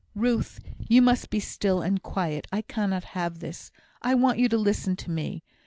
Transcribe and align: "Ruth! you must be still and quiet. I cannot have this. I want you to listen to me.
"Ruth! 0.15 0.59
you 0.87 0.99
must 0.99 1.29
be 1.29 1.39
still 1.39 1.83
and 1.83 2.01
quiet. 2.01 2.47
I 2.51 2.63
cannot 2.63 3.03
have 3.03 3.37
this. 3.37 3.69
I 4.01 4.15
want 4.15 4.39
you 4.39 4.49
to 4.49 4.57
listen 4.57 4.95
to 4.95 5.11
me. 5.11 5.43